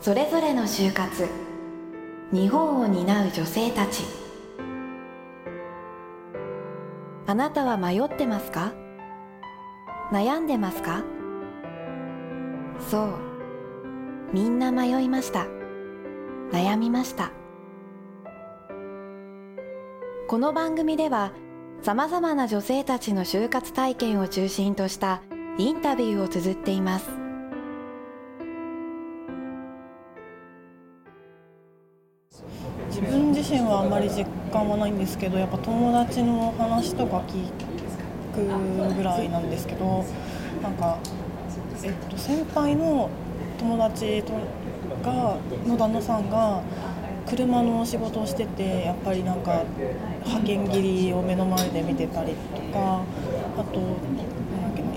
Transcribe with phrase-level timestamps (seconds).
[0.00, 1.28] それぞれの就活。
[2.32, 4.04] 日本を担う女性たち。
[7.26, 8.72] あなたは迷ってますか？
[10.12, 11.02] 悩んでますか？
[12.88, 13.08] そう。
[14.32, 15.46] みんな迷いました。
[16.52, 17.32] 悩みました。
[20.28, 21.32] この番組では
[21.82, 25.22] さまざまな女性たちの就活体験を中心とした
[25.58, 27.25] インタビューを綴っています。
[33.46, 37.46] 自身はあまり実感はないんですけどやっぱ友達の話とか聞
[38.34, 40.04] くぐらいなんですけど
[40.60, 40.98] なんか、
[41.84, 43.08] えっと、先輩の
[43.56, 44.32] 友達と
[45.04, 46.60] がの旦那さんが
[47.28, 49.62] 車の仕事をしててやっぱりなんか
[50.24, 53.04] 派遣切りを目の前で見てたりとか
[53.56, 53.80] あと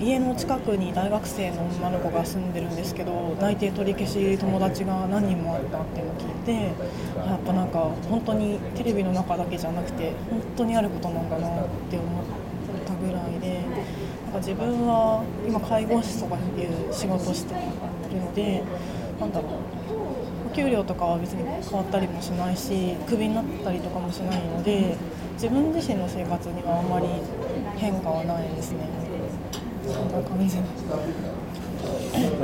[0.02, 6.52] 家の近くに大学生の女の子が住んでるんですけど内定取り消し友達が何人もあったっていうのを聞いて
[7.16, 12.24] やっぱなんか本当にテレビの中だけじゃなくて本当にあることなんだなって思っ
[12.86, 13.60] たぐらいで
[14.24, 18.62] なんか自分は今介護士とかっていう仕事をしてるので
[19.20, 19.52] なんだろう
[20.50, 24.96] お給料とかは別に変わったりもしないしクビになったりとかもしないので
[25.34, 27.06] 自分自身の生活にはあんまり
[27.76, 29.09] 変化はないですね。
[30.22, 30.56] そんな感じ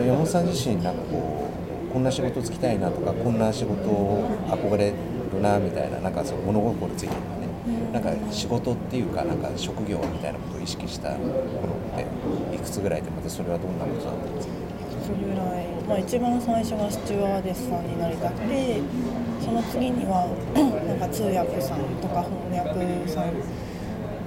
[0.06, 1.50] 山本さん自身なんかこ
[1.91, 4.92] うこんな仕事つきたいなとかこんな仕事を憧れ
[5.32, 11.32] るなみたいななんかその物心ついてるのね、うん、なんか仕事っていうかなんか職業みたいなことを意識した頃
[11.94, 14.56] っていくつぐらいでまたそれはどんなことなんですか
[15.14, 18.80] ぐらい、まあ、一番最初がスチュワーデスさんになりたくて
[19.41, 20.27] その次には
[20.86, 23.32] なんか通訳さんとか翻訳さん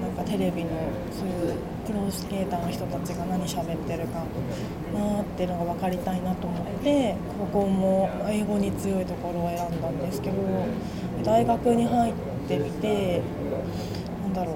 [0.01, 0.69] なんかテレビの
[1.11, 4.19] そういうプロスケーターの人たちが何喋ってるか
[4.93, 7.15] なっていうのが分かりたいなと思って
[7.51, 10.35] 高校も英語に強いところを選んだんですけど
[11.23, 12.13] 大学に入っ
[12.47, 13.23] てみて
[14.21, 14.55] なんだろう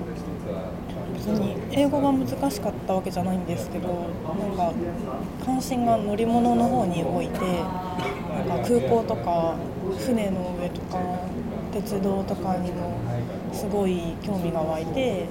[1.16, 4.72] 別に英語が難しかったわけじゃないんですけどなんか
[5.44, 9.56] 関心が乗り物の方に動いてなんか空港とか
[10.06, 11.00] 船の上とか
[11.72, 12.94] 鉄道とかにも
[13.52, 15.26] すごい興味が湧いて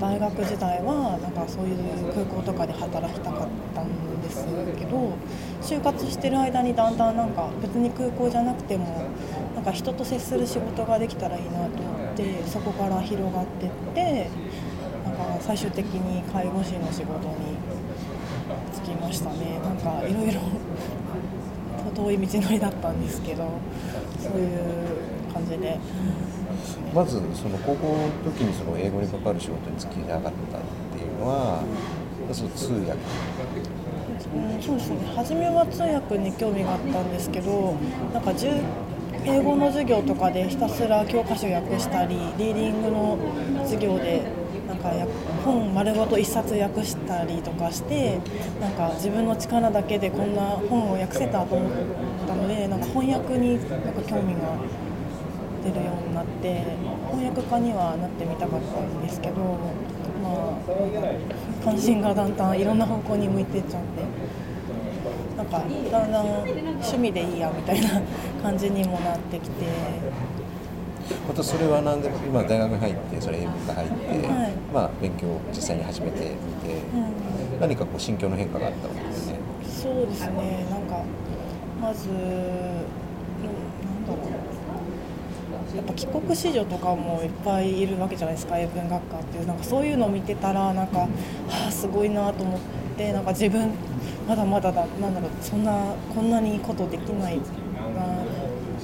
[0.00, 1.76] 大学時代はなんかそういう
[2.12, 4.44] 空港とかで働きたかったんです
[4.78, 5.12] けど
[5.62, 8.84] 就活してる間にだんだんなんか別に空港じゃなくても
[9.54, 14.30] なんか人と接する仕事ができたらいいなと思ってそこから広がってって
[15.04, 17.56] なんか最終的に介護士の仕事に
[18.74, 19.58] 就きましたね。
[19.62, 20.40] なんかいろいろ
[21.96, 23.44] 遠い道のりだったんですけど
[24.20, 25.78] そういう感じで。
[26.94, 30.32] まずその高校の時にその英語に関わる仕事に就きなかったっ
[30.96, 31.62] ていうのは、
[32.26, 32.96] うん、その通訳
[34.34, 37.74] うん、そうですね初めは通訳に興味があったんですけど
[38.12, 38.32] なんか
[39.24, 43.18] 英語の授業とかでひたすら教科書訳したりリーディングの
[43.62, 44.22] 授業で
[44.66, 44.90] なんか
[45.44, 48.20] 本丸ごと1冊訳したりとかして
[48.60, 51.72] なんか自分の力だけでこんな本を訳せたと思っ
[52.26, 54.56] たのでなんか翻訳になんか興味が
[55.72, 56.62] 出るようになって
[57.10, 59.42] 翻訳家にはなってみたかったんですけど、
[60.22, 64.06] まあ、関心がだんだんいろんな方向に向いてっちゃって
[65.36, 68.00] なんかだんだん趣味でいいやみたいな
[68.42, 69.66] 感じにもなってきて。
[71.28, 76.34] またそれは何で今大学に入ってそれ英文科入って、はい、まあ、勉強を実際に始めて
[76.64, 76.82] みて、
[77.52, 79.38] うん、何かこう心境の変化があったわけですね。
[79.62, 81.04] そうですねなんか
[81.80, 82.26] まず、うん、なん
[84.04, 84.46] だろう
[85.74, 91.08] やっぱ帰国子女とかもいっぱいいるわけじゃないですか英文学科っていうなんかそういうのを見てたらなんか、は
[91.68, 92.60] あ、すごいなと思っ
[92.96, 93.70] てなんか自分
[94.26, 98.06] まだまだだなんだろうそんなこんなにことできないな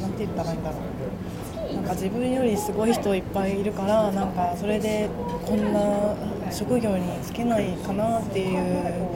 [0.00, 5.08] なんて言ったらいいんだろうなんか自分よりすごい人いっぱいいるからなんかそれで
[5.46, 6.14] こんな
[6.52, 9.08] 職業に就けないかなっていう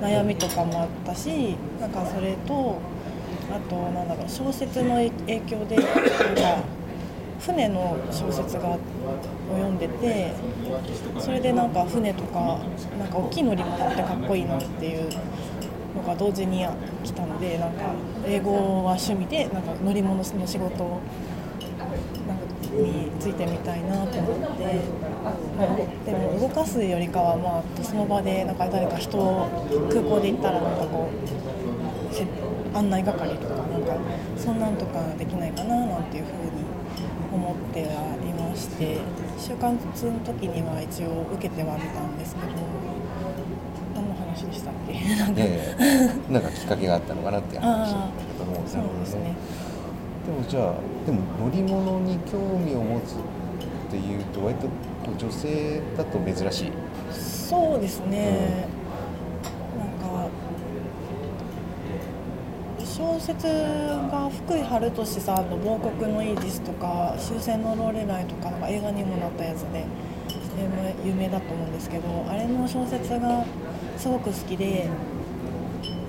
[0.00, 2.78] 悩みとかもあったしなんかそれと
[3.50, 5.92] あとなんだろう小説の影響でなんか
[7.44, 8.78] 船の小説がを
[9.52, 10.32] 読んでて
[11.18, 12.58] それでなんか船とか
[12.98, 15.08] なんか大きい乗り物ってかっこいいなっていう
[15.94, 16.66] のが同時に
[17.04, 17.92] 来たのでなんか
[18.26, 21.00] 英語は趣味でなんか乗り物の仕事
[22.26, 22.44] なんか
[22.74, 29.48] についてみたいなと思って、でも動かすよりかはまあその場でなんか誰か人を
[29.90, 33.96] 空港で行ったらなんかこう案内係とかなんか
[34.36, 36.53] そんなんとかできないかななんていうふうに
[38.84, 42.46] まして就活の時には一応受けてはみたんですけど
[43.94, 44.94] 何の話でしたっけ？
[46.32, 46.48] なんか。
[46.54, 47.94] きっかけがあったのかなって話だ
[48.38, 49.34] と思うんそうですね。
[50.26, 50.74] でもじゃあ
[51.06, 53.16] でも乗り物に興味を持つっ
[53.90, 54.68] ていうと割と
[55.18, 56.72] 女性だと珍しい。
[57.12, 58.66] そうですね、
[59.78, 59.88] なん
[60.22, 60.28] か
[62.82, 69.86] 小説が福井春俊さんの「亡国のイージス」とか「終戦のローレライ」とかなんか映画にもなったやつで
[70.28, 73.42] それも有名だと思うんですけどあれの小説が
[73.96, 74.90] すごく好きで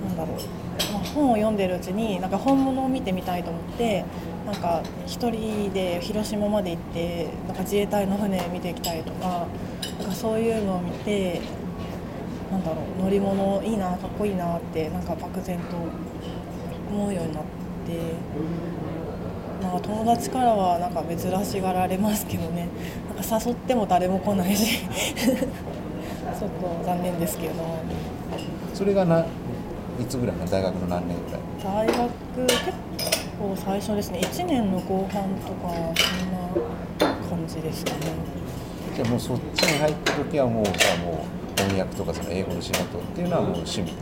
[0.06, 4.04] なんだろう、まあ、本を読んでるうちになんか本物を見てみたいと思って
[4.44, 9.46] なんか一人で広島まで行ってなんか自衛隊の船見てきたりとか
[10.00, 11.40] なんかそういうのを見て
[12.52, 15.62] なんだろう乗り物いいなかっこいいなってなんか漠然と
[16.96, 17.42] 思うようになっ
[17.86, 18.00] て
[19.62, 22.68] なんか友達からはなんか珍しがられますけどね。
[23.14, 24.80] なんか誘っても誰も来ないし。
[26.38, 27.54] ちょっと残念ですけど。
[28.74, 29.24] それがない
[30.08, 30.44] つぐらいの？
[30.46, 31.86] 大学の何年ぐらい？
[31.86, 31.96] 大学
[32.46, 32.62] 結
[33.40, 34.20] 構最初ですね。
[34.20, 37.98] 1年の後半とかそんな感じですかね。
[38.94, 41.24] じゃあもうそっちに入った時はもうじゃあも
[41.56, 43.92] う翻訳とかその英語の仕事っていうのはもう趣味？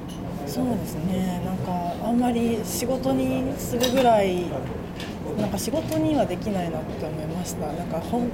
[0.46, 1.40] そうですね。
[1.44, 4.44] なんかあんまり仕事にするぐらい
[5.38, 7.66] なんか仕事にはできないなって思いました。
[7.66, 8.28] なんかほん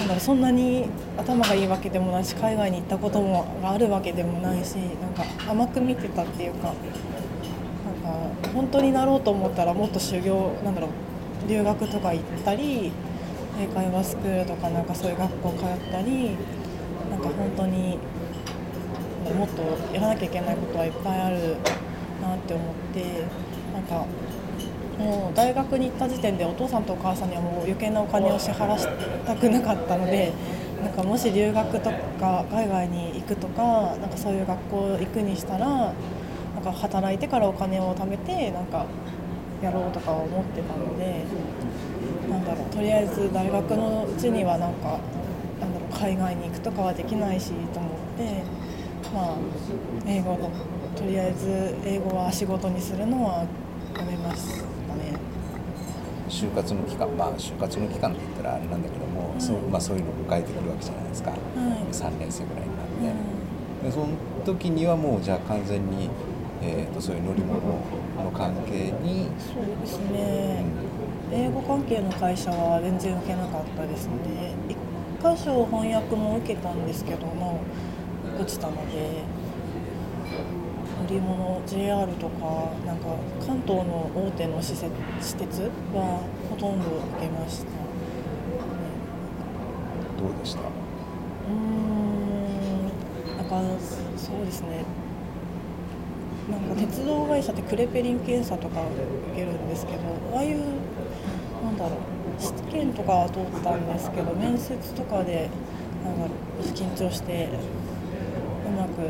[0.00, 0.86] なんだろそんなに
[1.16, 6.74] 頭がいいわけでもないし海外に行ったこともあるわけでもないしなんか甘く見てたっていうかなん
[8.42, 12.90] か本当になろうと思ったらもっと修行なんだろう留学とか行ったり
[13.60, 16.36] 英会話スクールとかなんかそういう学校通ったり
[17.10, 17.98] なんか本当に
[19.32, 19.62] もっと
[19.94, 21.56] やらなきゃいけないことはいっぱいある
[22.24, 23.04] なって思って
[23.72, 24.06] なんか
[24.98, 28.86] もう大学に行った時点でお父さんとお母さんにはもう余計なお金を支払し
[29.26, 30.32] たくなかったので
[30.82, 31.90] なんかもし留学と
[32.20, 35.90] か海外に行くとかなんかそういう学校行くにしたらな
[36.60, 38.86] んか働いてからお金を貯めてなんか
[39.62, 41.24] やろうとか思ってたので
[42.30, 44.98] なんだろうとりあえず大学のうちにはなんか
[45.60, 48.42] なんだろう海外に行くとかはできないしと思って
[49.12, 49.36] まあ
[50.06, 50.50] 英語の
[50.94, 53.46] とりあえず英語は仕事にするのは
[53.96, 54.46] やめまし
[54.88, 55.18] たね。
[56.28, 59.40] 就活の期間まあ就活の期間って言ったらあれなんだけども、うん。
[59.40, 61.34] そうまあ、そういうのを迎えてくるわけじゃないですか、い。
[61.34, 63.12] 3年生ぐらいになっ
[63.82, 64.08] て、でその
[64.44, 66.10] 時にはもうじゃあ完全に、
[66.62, 70.64] えー、とそういう乗り物の関係に、そうですね。
[71.32, 74.54] 英語関係の会社は全然受けなかったですね。
[74.68, 74.76] 一
[75.24, 77.60] 箇所翻訳も受けたんですけども
[78.38, 79.24] 落ちたので
[81.04, 83.04] 乗り物 JR とかなんか
[83.46, 84.90] 関東の大手の施設
[85.20, 87.70] 施設はほとんど受けました、ね、
[90.18, 90.60] どうでした？
[90.60, 92.88] うーん
[93.36, 93.60] なんか
[94.16, 94.84] そうですね。
[96.50, 98.82] なんか鉄道会社ってクレペリン検査とか
[99.32, 99.98] 受けるんですけど
[100.36, 100.58] ああいう
[101.62, 105.48] なんだろう試験とかは通ったんですけど面接とかで
[106.04, 106.30] なんだろ
[106.60, 107.48] う緊張して
[108.66, 109.00] うまく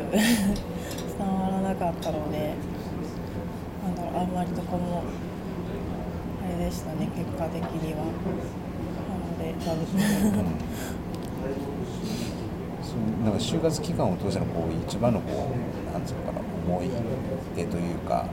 [1.17, 2.53] 伝わらなかったので
[3.83, 5.03] なんだろうあんまりどこも
[6.43, 8.05] あれでしたね結果的には。
[8.05, 9.85] なので残念
[12.81, 15.47] そうなんか就活期間を通してのこう一番のこ
[15.89, 16.89] うなんつうのかな思い
[17.55, 18.27] 出というか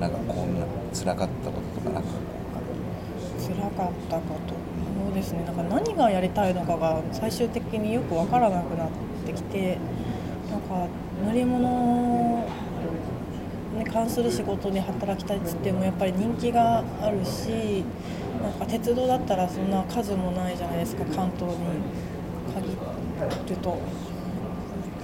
[0.00, 2.08] なんかこんな辛かったこととかなんか
[3.38, 4.54] 辛かったこと。
[5.06, 5.44] そうですね。
[5.44, 8.88] なんか何がやりたいのかが最終的によく分からなくなっ
[9.24, 9.78] てきて
[10.50, 10.88] なんか
[11.24, 12.46] 乗り物
[13.78, 17.84] に関する仕事に働きたいっつってもやっぱり人気があるし
[18.42, 21.66] なんか鉄道だったらそんな数もないじゃないですか関東に
[22.54, 22.76] 限
[23.48, 23.78] ると。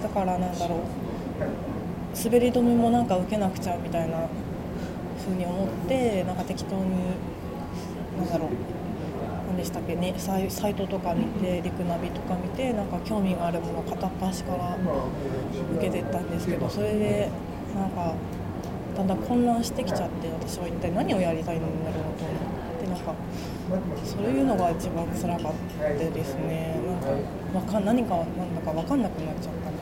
[0.03, 0.79] だからなんだろう。
[2.25, 4.29] 滑り止めもなんか受けなくちゃみたいな
[5.19, 6.83] 風に思ってなんか適当に
[8.19, 8.49] なんだろう。
[9.63, 9.95] でしたっけ？
[9.95, 14.77] ねサイサイトとか見てリクナビとか見てなんか興味があるもの片っ端から
[15.77, 17.31] 受けてったんですけどそれで
[17.77, 18.15] なんか
[18.97, 21.75] だんだん混乱してきちゃって私は一体何をやりたいんだろう
[22.19, 22.37] と思っ
[22.81, 23.15] てなんか
[24.05, 26.81] そういうのが一番辛かったですね。
[27.55, 29.73] なんかわか何かなんだか分かんなくなっちゃった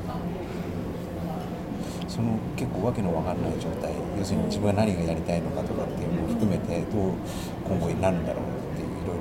[2.11, 3.95] その結構わけのわかんない状態。
[4.19, 7.15] 要するに自分が何がやりたいのかとかっていうのを含めてどう
[7.65, 8.43] 今後になるんだろう。
[8.43, 8.60] っ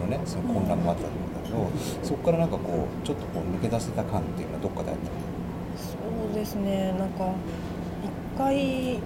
[0.10, 1.50] ねその混乱もあったと思うんだけ
[2.04, 5.06] どそこからなんかこうちょっとこう抜け出せた感っていうのはどっかであった？
[5.80, 5.96] そ
[6.32, 6.94] うですね。
[7.00, 7.24] なんか
[8.36, 9.00] 1回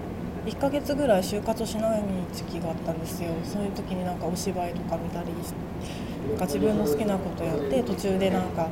[0.46, 2.02] 1ヶ月ぐらい就活しない
[2.34, 3.30] 時期があったんですよ。
[3.44, 5.28] そういう時になんかお芝居とか見たり
[6.28, 8.68] なんか自分の好きなことやって途中でなんか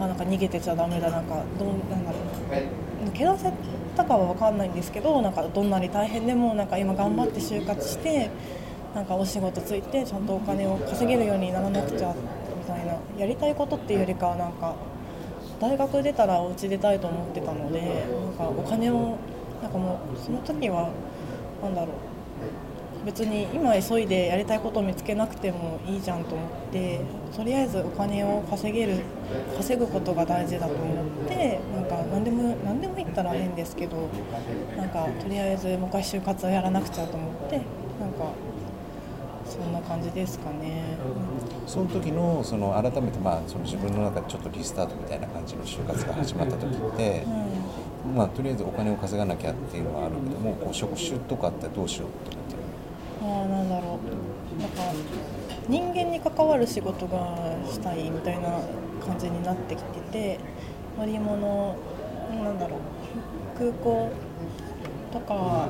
[0.00, 3.08] あなんか逃げてちゃダメだなんかどうなんだろう。
[3.08, 3.52] 抜け出せ
[3.96, 8.30] たかは分かんないんですけどなんかどんなに大変でもなんか今頑張って就活して
[8.96, 14.74] なんかお仕事ついてちゃんとお金を稼げるようにならなくちゃみたいなやりたいことっていうよりかはなんか
[15.60, 19.18] 大学出たらお家出たいと思ってたのでなんかお金を
[19.60, 20.88] なんかもうその時は
[21.62, 21.90] 何だろう。
[23.04, 27.00] 別に今急いでやりたいことを見つけなくてもいいじゃんと思って
[27.36, 29.04] とりあえずお金を稼げる
[29.56, 34.08] 稼ぐことが大事だと思ってなんか何でも何でも言ったら変ですけど
[34.76, 37.58] なんかとりあえずもう一回就活をやらなくちゃと思って
[38.00, 38.32] なんか
[39.48, 40.82] そんな感じですかね。
[41.66, 47.24] その時のその改めてまあその自分の中でちょっとリスタートみたいな感じの就活が始まった時って、
[48.06, 52.56] うん、まあとりあえずお金を稼がなきゃっていうのはあるけどもこう職種とかってどうしようと思って。
[52.56, 52.62] る
[53.22, 53.98] ああなんだろ
[54.58, 54.60] う。
[54.60, 54.82] なんか
[55.68, 57.36] 人間に関わる仕事が
[57.70, 58.48] したいみたいな
[59.04, 60.40] 感じになってきてて
[60.98, 61.76] 乗り物
[62.42, 62.78] なんだろう。
[63.58, 64.10] 空港
[65.12, 65.68] とか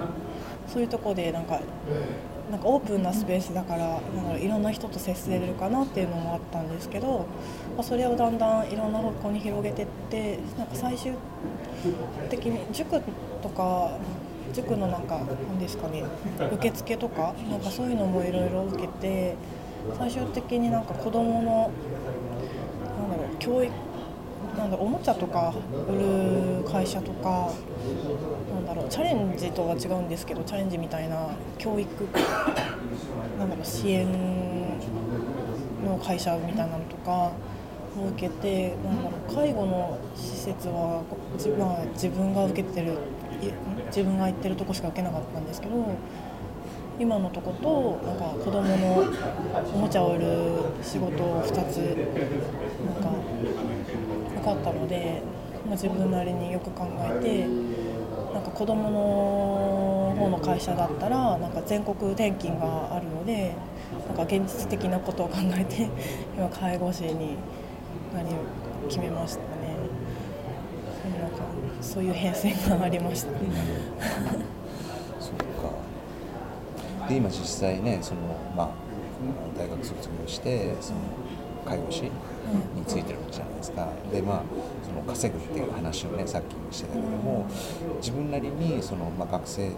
[0.66, 1.60] そういうとこでなんか
[2.50, 7.26] なんかオープンなスペースだからなんかいろんな人と接せれるかなっていうのもあったんですけど、
[7.76, 11.12] まあ、それをだんだんいろんな方向に広げてってなんか最終
[12.30, 13.00] 的に塾
[13.42, 13.98] とか
[14.52, 16.04] 塾のなんか何ですかね
[16.52, 19.34] 受付とかなんかそういうのもいろいろ受けて
[19.98, 21.70] 最終的になんか子どもの
[22.96, 23.72] なんだろう教育
[24.56, 25.54] なんだおもちゃとか
[25.88, 27.52] 売る会社とか
[28.54, 31.88] なんだろうチャレンジとは違うんですけどチャレンジみたいな教育
[33.38, 34.06] なんだろう支援
[35.84, 37.32] の会社みたいなのとか
[37.98, 41.02] を受けてなんだろう介護の施設は
[41.34, 42.98] 自,、まあ、自分が受けてる
[43.86, 45.74] 自分が行ってるとこしか受けなかったんですけど
[46.98, 49.04] 今のとことなんか子供の
[49.74, 50.26] おもちゃを売る
[50.82, 53.10] 仕事を2つなんか
[54.46, 55.22] かったので、
[55.66, 57.48] まあ、自分なりによく考えて
[58.32, 63.54] なんか子どもの方の会社だったらなんか全国転勤があるので
[64.06, 65.88] なんか現実的なことを考えて
[66.36, 67.36] 今介護士に
[68.14, 68.38] 何を
[68.88, 69.46] 決めましたね。
[71.20, 71.44] なんか
[71.80, 73.32] そういう変遷がありました。
[73.32, 73.38] ね。
[75.20, 75.34] そう
[77.02, 77.08] か。
[77.08, 78.20] で今実際ねその、
[78.56, 78.68] まあ、
[79.58, 80.98] 大学卒業してその
[81.64, 82.10] 介護士
[82.74, 83.88] についてるわけじゃないですか。
[84.12, 84.42] でまあ
[84.86, 87.46] その稼ぐっていう話をねさっきもしてたけども
[88.00, 89.70] 自分なりにその、まあ、学生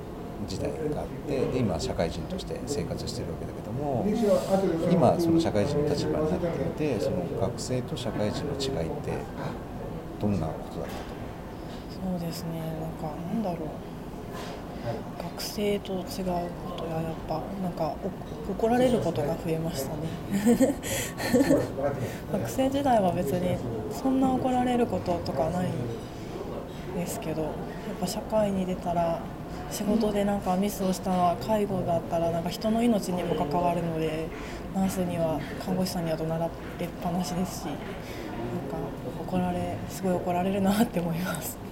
[0.46, 4.06] 時代があってで今社会人として生活してるわけだけども
[4.90, 9.12] 今その社会人の立場になっていてその学生と社会人の違いって
[10.20, 11.14] どんなことだったと
[12.06, 12.20] 思う？
[12.20, 12.60] そうですね。
[12.80, 13.68] なんかなんだろう。
[15.18, 17.94] 学生と違うこはやっぱなんか
[18.48, 20.74] 怒られることが増えましたね
[22.32, 23.56] 学生時代は別に
[23.92, 25.72] そんな怒られることとかないん
[26.96, 27.52] ですけどやっ
[28.00, 29.20] ぱ社会に出たら
[29.70, 34.28] 仕事でなんかミスをしたら介護だったらなんか人の命にも関わるので
[34.74, 37.78] ナースには看護師さんには怒鳴られっぱなしですしなんか
[39.20, 41.67] 怒られすごい怒られるなって思います。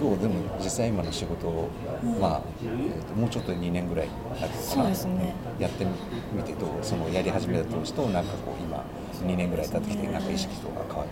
[0.00, 1.68] どうでも実際今の仕事を、
[2.02, 4.08] うん、まあ、えーと、もうちょっと2年ぐらい
[4.60, 5.84] そうです、ね、やって
[6.32, 8.84] みてどうそのやり始めた当時となんかこう今
[9.26, 11.06] 2年ぐらい経ってきてなんか意識とか変わっ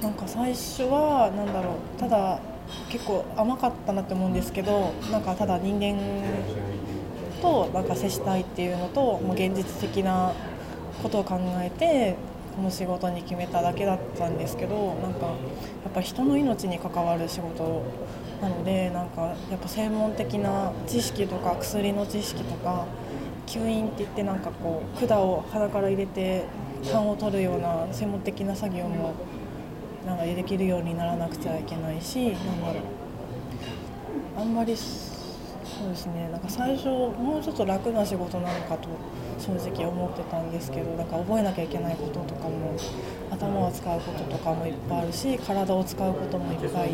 [0.00, 0.06] た？
[0.06, 2.40] なんか最初はなんだろうただ
[2.88, 6.00] 結構甘かったなって思うんですけどなんかただ人間
[7.42, 10.32] となんか接したいっていうのともう現実的な
[11.02, 12.16] ことを考えて
[12.54, 15.32] この仕事に決めただけだったんですけどなんかや
[15.88, 17.82] っぱ人の命に関わる仕事
[18.40, 22.86] なのでなんかやっぱ専門的な知識とか薬の知識とか
[23.46, 26.44] 吸引って言ってなんかこう管を鼻から入れて
[26.90, 29.14] 痰を取るような専門的な作業も
[30.06, 32.82] なんかできるようにならなくちゃいけないしなんだろう。
[34.34, 34.74] あんまり
[35.82, 36.28] そうですね。
[36.30, 38.88] なんか最初もうちょっと楽な仕事なのかと
[39.38, 42.76] 正直思ってたんですけどなんか覚えなきゃいけないこととかも
[43.32, 46.90] 頭を使うこととかもいっぱいあるし体を使うこともいっぱい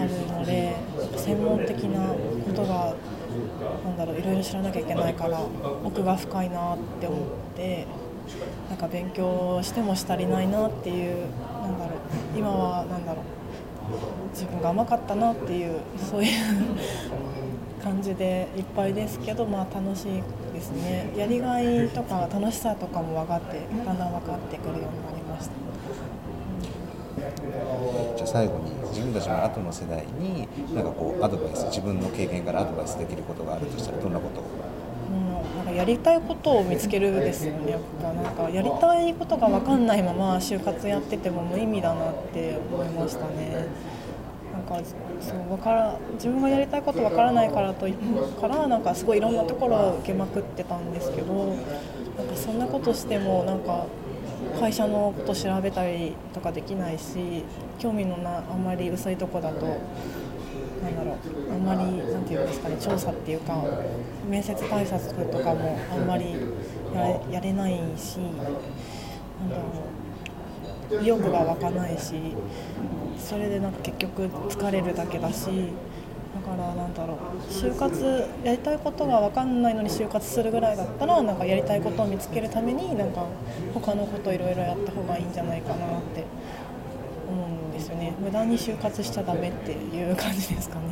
[0.00, 0.74] あるので
[1.16, 2.94] 専門的なことが
[3.84, 5.40] なんだろういろいろ知らなきゃいけないから
[5.84, 7.20] 奥が深いなって思っ
[7.54, 7.86] て
[8.68, 11.26] なんか勉強してもし足りないなっていう
[11.62, 13.24] なんだろう今はなんだろう
[14.32, 16.30] 自分が甘かったなっていうそういう
[17.82, 20.22] 感じでいっぱいですけど、まあ、楽しい
[20.52, 21.12] ですね。
[21.16, 25.52] やりがいとか楽しさとかも分かってだんだん分かってくるようになりました。
[28.16, 34.42] じゃあ最後に自分たちの後の世代になんかこうアドバイス自分の経験からアドバイスできることがあるとしたらどんなこと
[35.10, 43.66] うん、なんかやりたいことを見つけるですよねやっぱなんかやりたいことが分かんないまま就活やってても無意味だなって思いましたね。
[44.52, 44.78] なんか
[45.20, 47.86] そうわから自分がやりたいことわからないからと
[48.40, 51.34] からなんかすごいいろんなところを受けまくってたんですけど
[52.16, 53.86] なんかそんなことしてもなんか
[54.58, 57.44] 会社のこと調べたりとかできないし
[57.78, 59.66] 興味のなあんまり薄いとこだと
[60.82, 61.16] なんだろう
[61.52, 63.62] あんまりなんていうんですかね調査っていうか
[64.28, 66.34] 面接対策とかもあんまり
[66.94, 69.99] やれやれないしなんだろう。
[71.02, 72.14] 意欲が湧かないし
[73.18, 75.46] それでなんか結局疲れるだけだし
[76.34, 77.16] だからなんだろう
[77.52, 83.26] 就活やりたいことが分かんないのに就活するぐらいだったらなんかやりたいことを見つけるためになんか
[83.74, 86.24] 他のこといろいろやった方がいいんじゃないかなって
[87.28, 88.14] 思うんですよね。
[88.18, 90.82] 無駄に就活しちゃダメっていう感じですかね。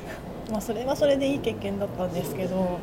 [0.50, 2.78] まあそれはそれでいい経験だったんですけど、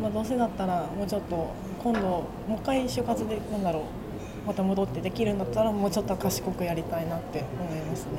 [0.00, 1.48] まあ、どうせだったらもうちょっと
[1.82, 3.82] 今度もう一回就活でなんだろう
[4.50, 8.10] また戻ってできるんだったらもうちょっと賢くやりたいなって思いますね。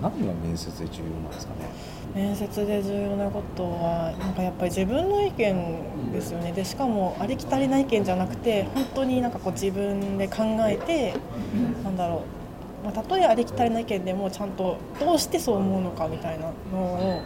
[0.00, 1.68] 何が面接で重要なんですかね？
[2.14, 6.52] 面接で重要なことはなんかやっぱり自分の意見ですよね。
[6.52, 11.12] でしかもありきたりな意見じゃなくて本当になんかこう自分で考えて
[11.84, 12.22] なんだろ
[12.82, 17.22] う、まあ、たとえありきたりな意見でもちゃんとどうしてそう思うのかみたいなのを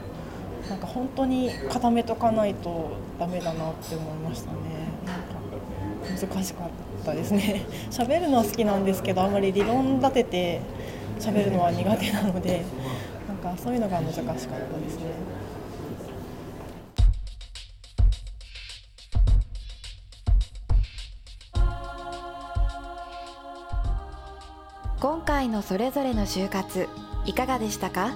[0.69, 4.57] なんか本当に固めとかないとダメだなって思いましたね
[6.09, 6.69] 難しかっ
[7.05, 7.65] たですね。
[7.91, 10.61] 喋るのは好きなんですけどあんまり理論立てて
[11.21, 12.65] 喋るのは苦手なので
[13.27, 14.47] なんかそういうのが難しかったで
[14.89, 15.05] すね。
[25.01, 26.89] 今回のそれぞれの就活
[27.25, 28.15] いかがでしたか？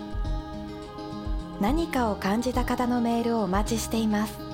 [1.60, 4.51] 何かを感じた方のメールをお待ちしています。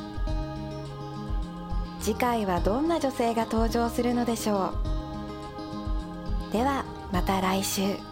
[2.09, 4.73] 次回はどんな女性が登場するのでしょ
[6.49, 6.53] う。
[6.55, 8.08] ではまた来週。